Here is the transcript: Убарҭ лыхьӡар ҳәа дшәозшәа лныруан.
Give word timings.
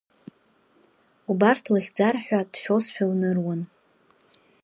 Убарҭ 1.31 1.63
лыхьӡар 1.73 2.15
ҳәа 2.23 2.39
дшәозшәа 2.51 3.05
лныруан. 3.11 3.61